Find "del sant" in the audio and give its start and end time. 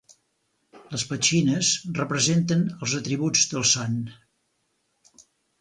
3.55-4.03